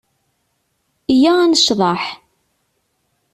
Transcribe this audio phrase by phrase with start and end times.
[1.13, 2.01] Iyya ad necḍeḥ.